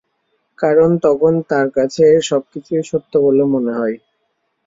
[0.59, 3.95] কারণ, তখন তার কাছে এর সবকিছুই সত্য বলে মনে হয়।